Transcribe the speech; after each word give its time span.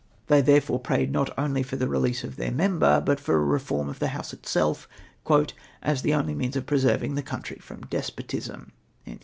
They 0.25 0.41
therefore 0.41 0.79
prayed 0.79 1.11
not 1.11 1.29
only 1.37 1.61
for 1.61 1.75
the 1.75 1.87
release 1.87 2.23
of 2.23 2.35
their 2.35 2.49
member, 2.51 2.99
but 3.01 3.19
for 3.19 3.35
a 3.35 3.45
reform 3.45 3.87
of 3.87 3.99
the 3.99 4.07
House 4.07 4.33
itself," 4.33 4.87
as 5.83 6.01
the 6.01 6.15
only 6.15 6.33
means 6.33 6.55
of 6.55 6.65
preserving 6.65 7.13
the 7.13 7.21
country 7.21 7.57
from 7.57 7.81
despotism." 7.81 8.71